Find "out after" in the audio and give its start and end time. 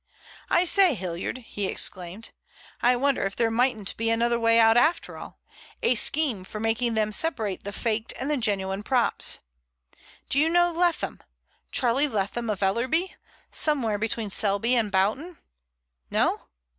4.59-5.15